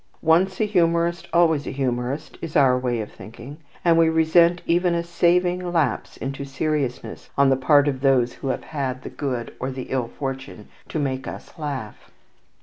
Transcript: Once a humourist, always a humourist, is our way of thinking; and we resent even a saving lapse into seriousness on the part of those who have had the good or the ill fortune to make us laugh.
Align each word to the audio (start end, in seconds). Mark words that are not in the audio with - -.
Once 0.23 0.59
a 0.59 0.65
humourist, 0.65 1.27
always 1.31 1.67
a 1.67 1.69
humourist, 1.69 2.35
is 2.41 2.55
our 2.55 2.75
way 2.75 3.01
of 3.01 3.11
thinking; 3.11 3.57
and 3.85 3.99
we 3.99 4.09
resent 4.09 4.63
even 4.65 4.95
a 4.95 5.03
saving 5.03 5.71
lapse 5.71 6.17
into 6.17 6.43
seriousness 6.43 7.29
on 7.37 7.51
the 7.51 7.55
part 7.55 7.87
of 7.87 8.01
those 8.01 8.33
who 8.33 8.47
have 8.47 8.63
had 8.63 9.03
the 9.03 9.11
good 9.11 9.53
or 9.59 9.69
the 9.69 9.85
ill 9.91 10.07
fortune 10.07 10.67
to 10.87 10.97
make 10.97 11.27
us 11.27 11.55
laugh. 11.59 12.09